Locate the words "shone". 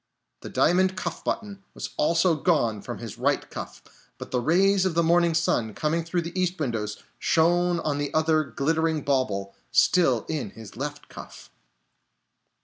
7.19-7.79